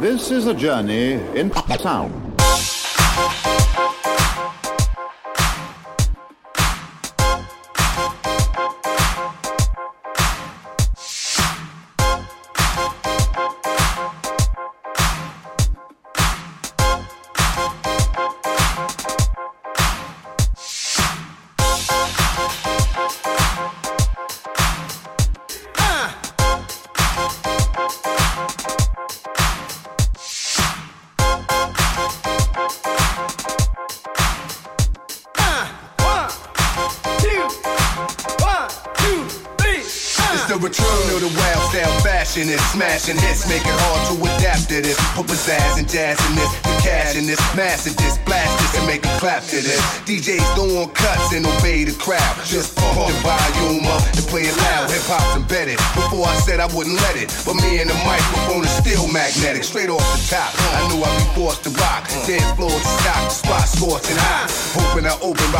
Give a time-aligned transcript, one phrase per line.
[0.00, 2.27] This is a journey in sound.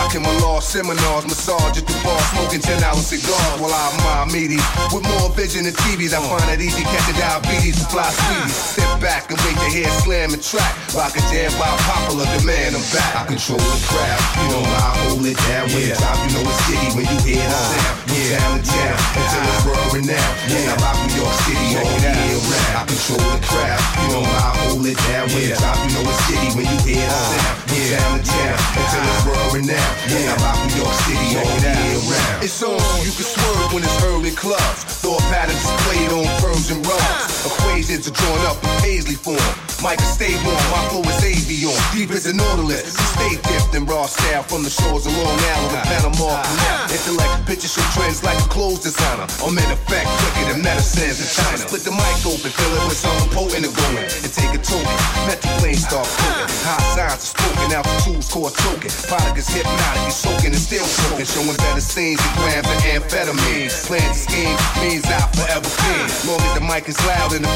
[0.09, 4.33] Rocking my law seminars, massage at the bar, smoking 10 hour cigars while I mind
[4.33, 4.65] meaties.
[4.93, 8.57] With more vision than TVs, I find it easy catching diabetes and fly sweeties.
[8.57, 10.73] Sit back and wait to hear slam and track.
[10.97, 13.17] Rock a jam by popular demand, I'm back.
[13.17, 15.69] I control the crowd, you know I hold it down.
[15.77, 16.01] When yeah.
[16.01, 18.08] top, you know it's city when you hear the sound.
[18.29, 18.37] Yeah.
[18.37, 20.37] Town to town, until it's world renowned.
[20.53, 22.77] Yeah, I rock New York City all year round.
[22.77, 25.33] I control the crowd, you know I hold it down.
[25.33, 27.57] When the top, you know it's city when you hear the sound.
[27.73, 29.97] Yeah, town to town, until it's world renowned.
[30.13, 32.45] Yeah, I rock New York City all year round.
[32.45, 34.98] It's on, you can swerve when it's early clubs.
[35.09, 37.47] Thought patterns displayed on firms and rugs.
[37.49, 39.41] Equations are drawn up in Paisley form.
[39.81, 41.73] Mike stay warm, my flow is avion.
[41.97, 42.93] Deep as a nautilus.
[42.93, 46.45] Stay dipped in raw style from the shores of Long Island to Panama.
[46.93, 49.25] Intellect pictures show trends like a clothes designer.
[49.41, 51.57] I'm in effect quicker than medicines in China.
[51.57, 54.05] Split the mic open, fill it with something potent and going.
[54.05, 54.93] And take a token.
[55.25, 56.53] Metal plane start floating.
[56.69, 58.93] High signs are spoken, altitudes core choking.
[59.09, 61.25] Product is hypnotic, you soaking and still soaking.
[61.25, 63.73] Showing better scenes and grams of amphetamine.
[63.89, 64.59] Plans to scheme
[65.07, 66.11] out forever clean.
[66.27, 67.55] Long as the mic is loud and the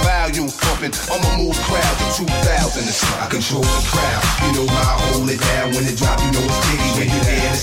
[0.62, 2.86] pumping, I'ma move crowds in 2000.
[3.18, 4.22] I control the crowd.
[4.46, 6.21] You know I hold it down when it drop.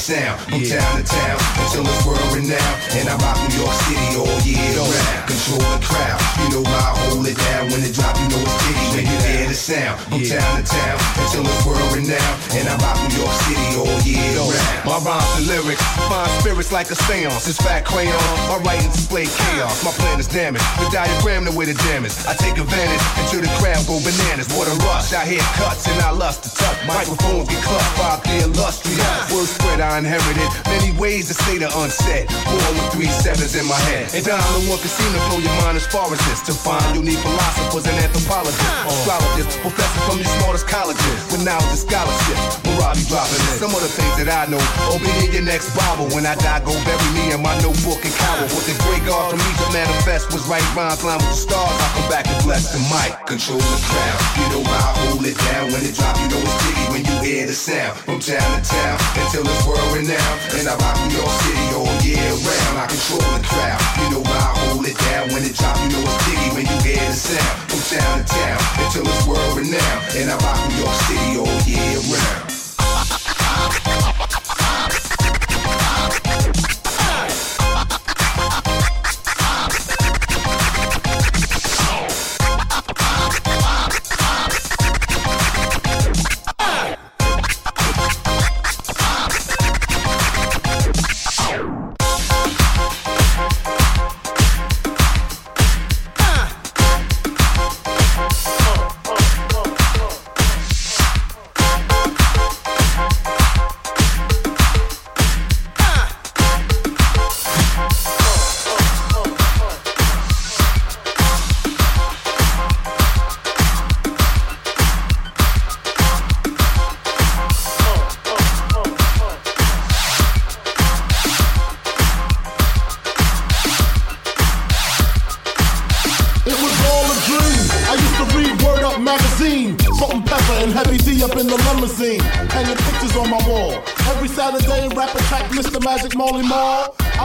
[0.09, 0.41] Sound.
[0.41, 0.81] From yeah.
[0.81, 2.77] town to town until it's world renowned.
[2.97, 5.21] And I rock New York City all year round.
[5.29, 6.19] Control the crowd.
[6.41, 8.17] You know how I hold it down when it drop.
[8.17, 10.01] You know it's jiggy when you hear the sound.
[10.09, 10.41] From yeah.
[10.41, 12.37] town to town until it's world renowned.
[12.57, 14.81] And I rock New York City all year round.
[14.89, 17.45] My rhymes and lyrics find spirits like a seance.
[17.45, 18.17] It's fat crayon.
[18.49, 19.85] My writing display chaos.
[19.85, 20.65] My plan is damaged.
[20.81, 22.17] The diagram the way to damage.
[22.25, 24.49] I take advantage until the crowd go bananas.
[24.57, 25.13] What a rush.
[25.13, 26.77] I hear cuts and I lust to touch.
[26.89, 29.29] Microphones get clutched by the illustrious.
[29.29, 30.47] Word spread I inherited.
[30.71, 32.31] Many ways to say the unsaid.
[32.47, 34.07] Born with three sevens in my head.
[34.15, 34.89] And down the one to
[35.27, 36.39] blow your mind as far as this.
[36.47, 38.63] To find you need philosophers and anthropologists.
[38.87, 41.19] Astrologists, professors from the smartest colleges.
[41.31, 42.37] With knowledge and scholarship.
[42.79, 43.59] Marabi dropping in.
[43.59, 44.61] Some of the things that I know.
[44.87, 46.07] Open in your next Bible.
[46.15, 48.47] When I die, go bury me in my notebook and cower.
[48.55, 51.75] What the great God from me to manifest was right rhymes line with the stars.
[51.75, 53.11] I come back and bless the mic.
[53.27, 54.19] Control the crowd.
[54.39, 56.15] You know I hold it down when it drop.
[56.23, 57.99] You know it's jiggy when you hear the sound.
[58.07, 60.39] From town to town until it's world renowned.
[60.57, 62.75] And I rock New York City all year round.
[62.77, 63.81] I control the crowd.
[63.99, 65.77] You know how I hold it down when it drop.
[65.81, 67.55] You know it's jiggy when you hear the sound.
[67.69, 70.03] From town to town until it's world renowned.
[70.17, 72.48] And I rock New York City all year round.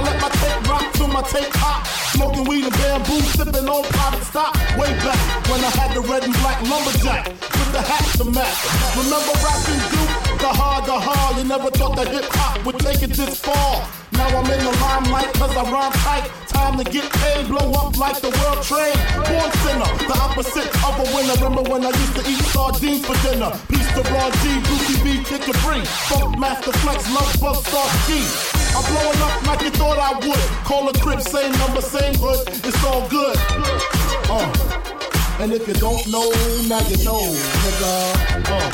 [0.05, 1.81] Let my tape rock till my tape hot.
[2.13, 4.55] Smoking weed and bamboo, sipping on private stock.
[4.77, 5.19] Way back
[5.49, 8.59] when I had the red and black lumberjack with the hat to match.
[8.95, 10.13] Remember rapping Duke?
[10.39, 11.39] The hard, the hard.
[11.39, 13.83] You never thought that hip hop would take it this far.
[14.13, 16.31] Now I'm in the limelight cause I rhyme tight.
[16.49, 18.95] Time to get paid, blow up like the world trade.
[19.27, 23.17] Born sinner, the opposite of a winner remember when I used to eat sardines for
[23.27, 23.51] dinner.
[23.67, 25.83] Peace to Ron G, Brucey B, Kid Capri.
[26.07, 28.64] Funk Master Flex, Love Bug Star Ski.
[28.77, 30.45] I'm blowing up like you thought I would.
[30.65, 32.49] Call a crib, same number, same hood.
[32.49, 33.37] It's all good.
[34.29, 34.51] Uh.
[35.41, 36.29] And if you don't know,
[36.69, 37.23] now you know,
[37.63, 37.95] nigga.
[38.51, 38.71] Uh.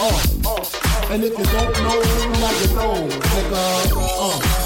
[0.00, 0.20] Uh.
[0.50, 1.12] uh.
[1.12, 2.00] And if you don't know,
[2.40, 3.64] now you know, nigga.
[3.96, 4.63] Uh.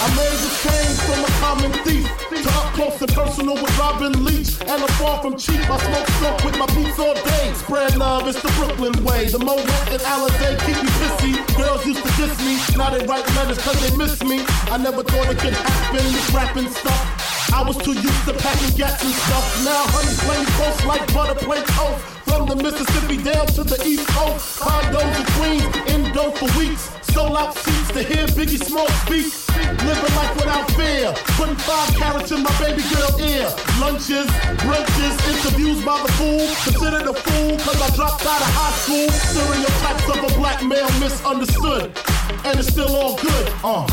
[0.00, 4.24] I made the change from a common thief to up close and personal with Robin
[4.24, 4.60] Leach.
[4.62, 5.58] And I'm far from cheap.
[5.68, 7.52] I smoke smoke with my boots all day.
[7.54, 9.26] Spread love, it's the Brooklyn way.
[9.26, 11.32] The Moet and Alizé keep me pissy.
[11.56, 12.54] Girls used to diss me.
[12.78, 14.44] Now they write letters cause they miss me.
[14.70, 17.50] I never thought it could happen, this rapping stuff.
[17.52, 19.64] I was too used to packing gats and stuff.
[19.64, 22.17] Now honey playing close like butter play toast.
[22.28, 24.60] From the Mississippi down to the East Coast.
[24.60, 26.90] Condos in Queens, indo for weeks.
[27.12, 29.32] Sold out seats to hear Biggie Small speak.
[29.56, 31.14] Living life without fear.
[31.40, 33.48] Putting five carats in my baby girl ear.
[33.80, 34.28] Lunches,
[34.60, 36.44] brunches, interviews by the fool.
[36.68, 39.08] Considered a fool cause I dropped out of high school.
[39.08, 41.96] Stereotypes of a black male misunderstood.
[42.44, 43.46] And it's still all good.
[43.64, 43.88] Uh,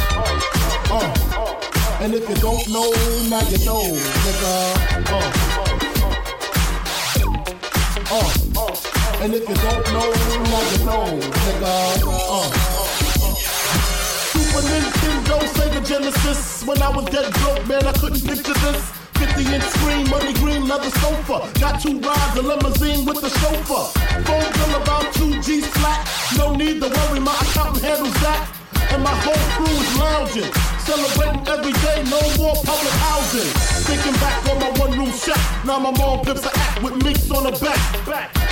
[0.91, 2.01] uh.
[2.01, 2.91] And if you don't know,
[3.31, 4.51] now you know, nigga.
[5.07, 5.74] Uh,
[8.11, 8.33] uh.
[8.57, 9.23] uh.
[9.23, 11.73] And if you don't know, now you know, nigga.
[12.05, 12.51] Uh.
[14.31, 16.63] Super Nintendo, Sega Genesis.
[16.65, 18.91] When I was dead broke, man, I couldn't picture this.
[19.15, 21.49] 50 inch screen, money green, leather sofa.
[21.59, 23.85] Got two rides, a limousine with the chauffeur.
[24.23, 26.07] Phone bill about 2 G's flat.
[26.37, 28.54] No need to worry, my accountant handles that.
[28.95, 30.47] And my whole crew is lounging.
[30.87, 33.51] Celebrating every day, no more public housing.
[33.83, 35.35] Thinking back on my one room shack.
[35.65, 37.75] Now my mom pips a act with mix on her back.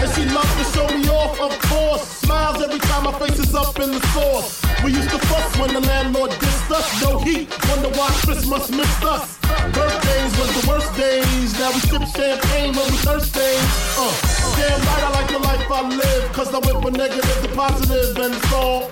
[0.04, 2.04] And she loves to show me off, of course.
[2.28, 4.60] Smiles every time my face is up in the sauce.
[4.84, 6.92] We used to fuss when the landlord dissed us.
[7.02, 9.40] No heat, wonder why Christmas missed us.
[9.72, 11.56] Birthdays was the worst days.
[11.56, 13.48] Now we sip champagne when we thirsty.
[13.96, 14.12] Uh,
[14.60, 16.34] damn right, I like the life I live.
[16.34, 18.92] Cause I went from negative to positive and it's all.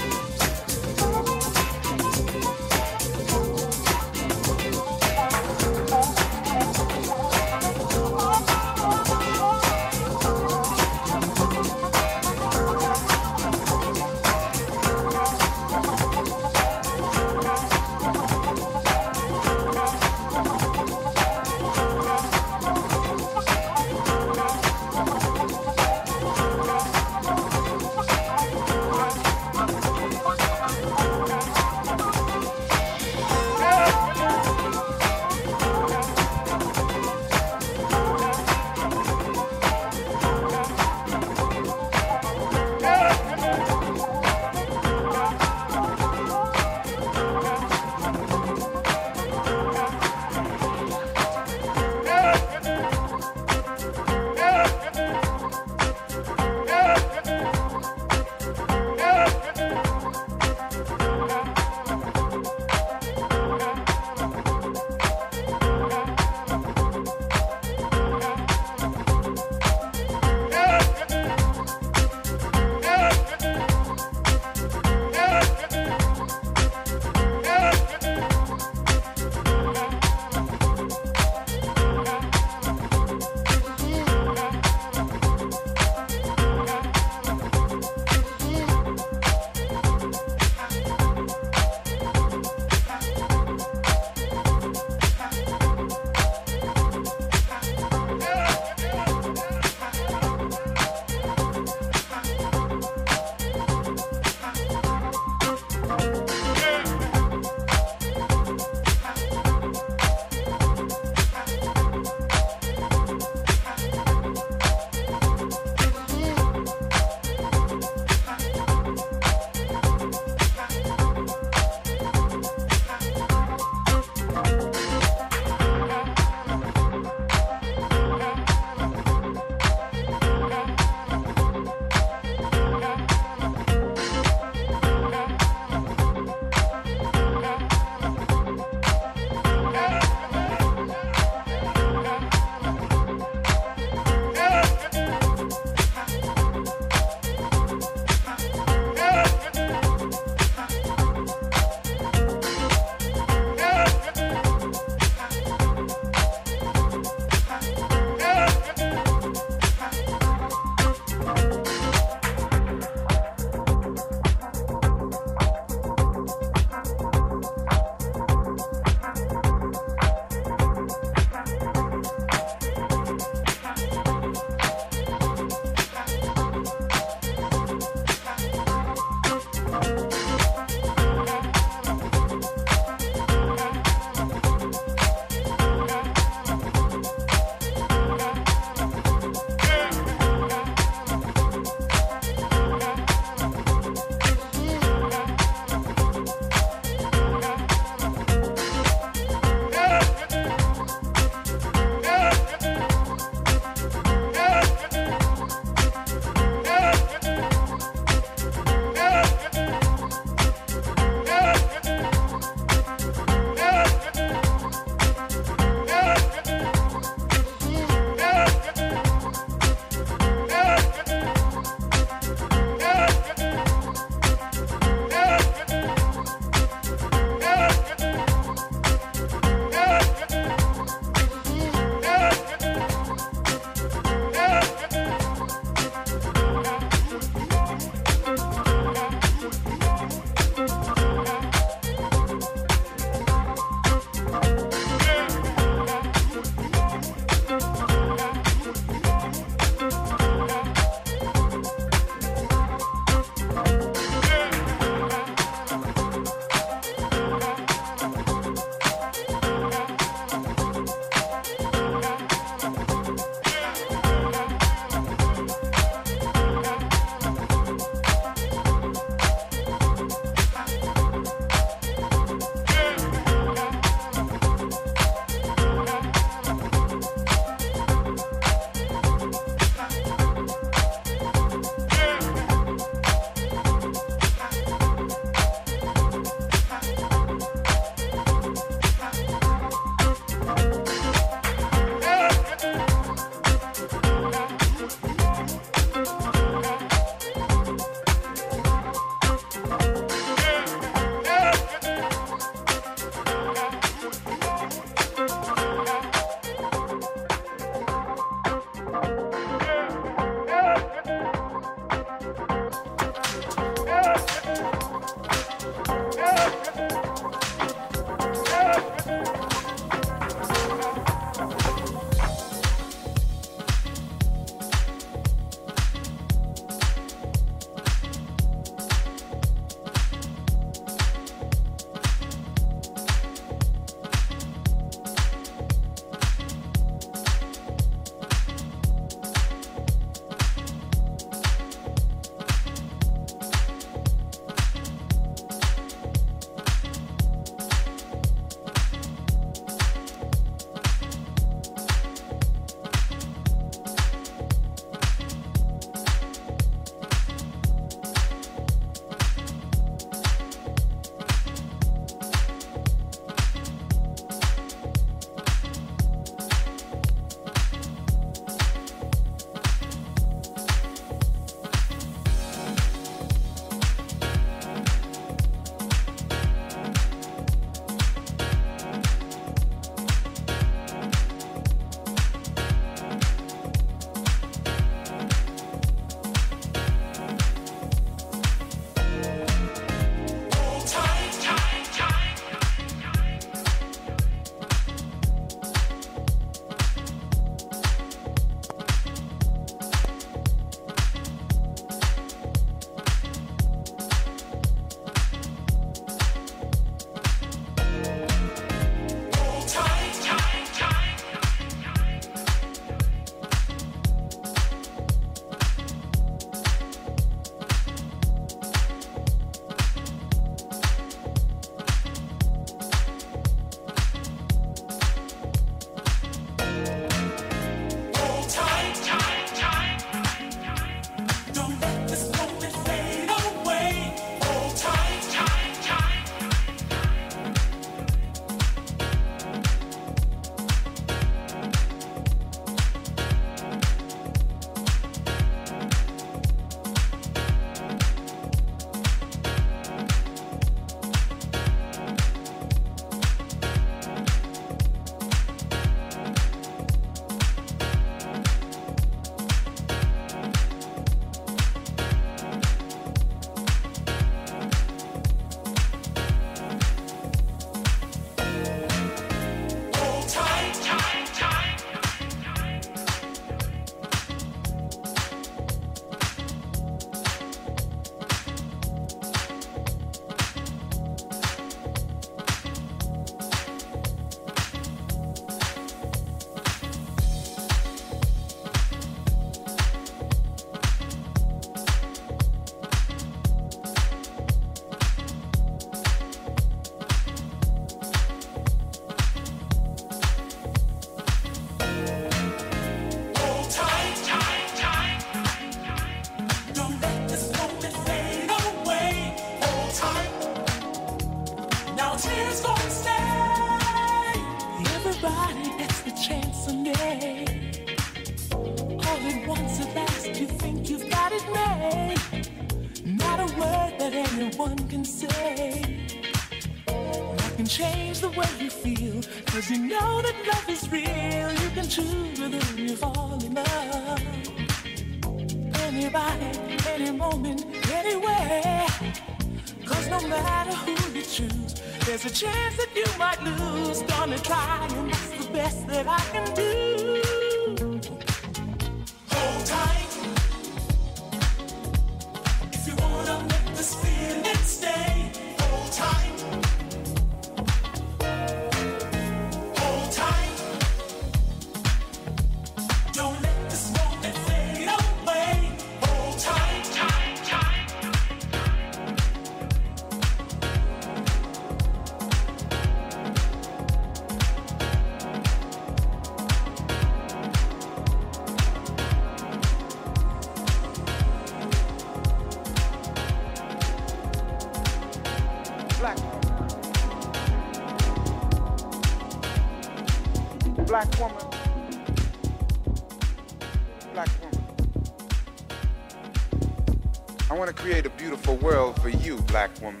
[598.48, 600.00] A world for you, black woman.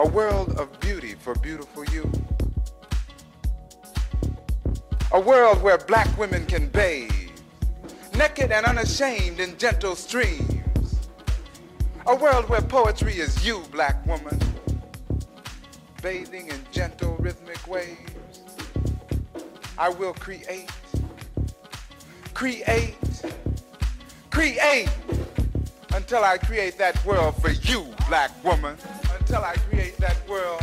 [0.00, 2.10] A world of beauty for beautiful you.
[5.12, 7.12] A world where black women can bathe,
[8.16, 10.98] naked and unashamed in gentle streams.
[12.08, 14.40] A world where poetry is you, black woman,
[16.02, 18.40] bathing in gentle rhythmic waves.
[19.78, 20.70] I will create,
[22.34, 22.96] create,
[24.30, 24.88] create
[25.94, 28.76] until I create that world for you, black woman.
[29.18, 30.62] Until I create that world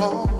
[0.00, 0.39] call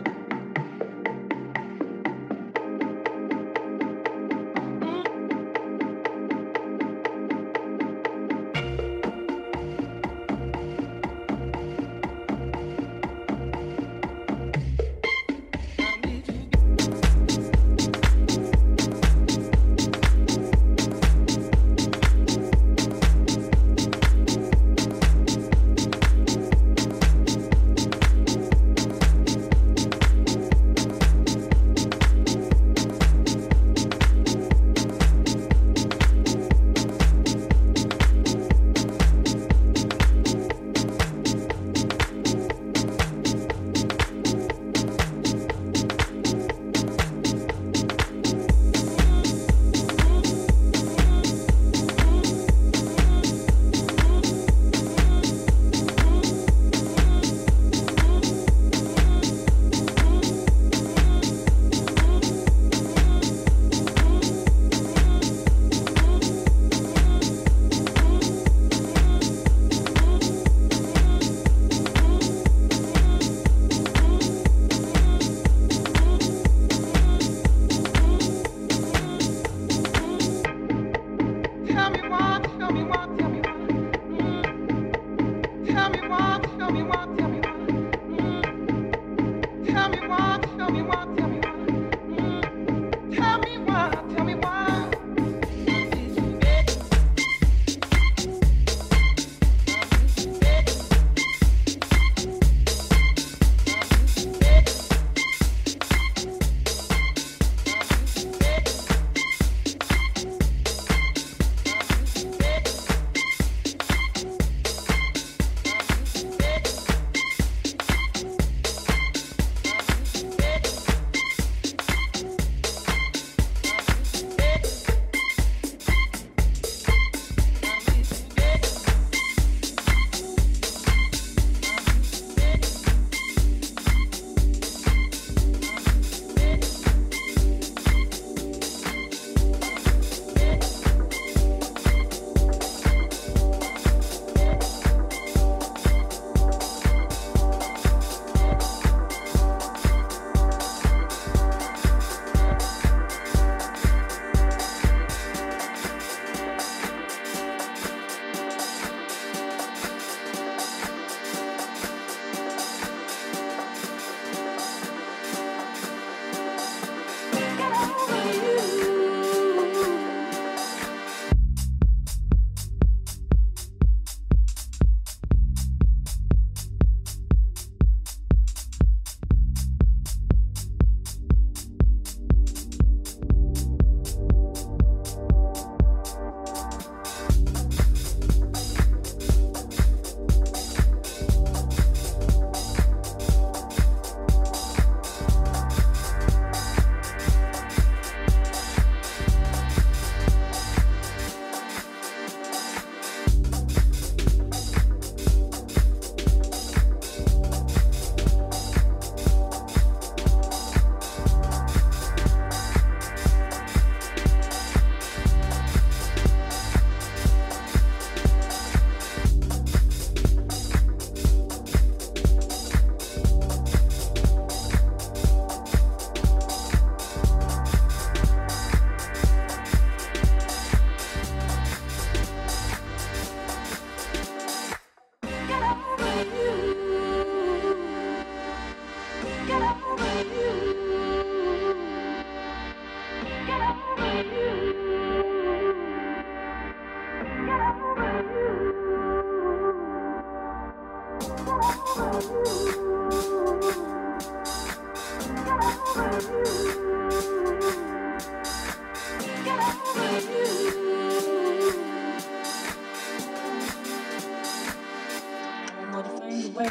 [266.53, 266.67] Don't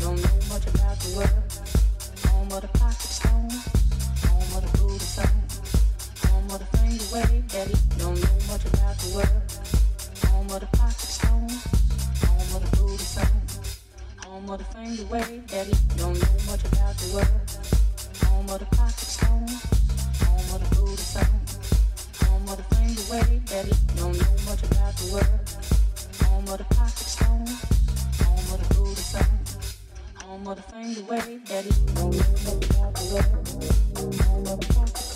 [0.00, 0.12] know
[0.50, 1.32] much about the world.
[2.28, 3.48] Home pocket stone.
[4.28, 4.52] Home.
[6.28, 6.48] Home
[7.48, 7.74] daddy.
[7.96, 9.32] Don't know much about the world.
[10.26, 11.48] Home pocket stone.
[12.28, 12.60] Home.
[14.24, 14.58] Home
[15.46, 15.72] daddy.
[15.96, 17.40] Don't know much about the world.
[18.24, 19.48] Home pocket stone.
[20.20, 20.52] Home.
[22.26, 22.48] Home
[23.46, 23.72] daddy.
[23.96, 25.40] Don't know much about the world.
[26.24, 27.67] Home of the pocket stone
[30.48, 35.07] motherfucking the way that it don't motherfucking the way.